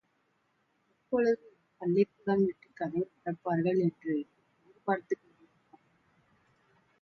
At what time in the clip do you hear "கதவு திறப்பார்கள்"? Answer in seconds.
2.75-3.79